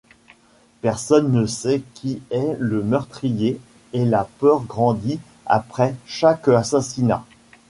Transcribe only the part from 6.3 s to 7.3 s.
assassinat.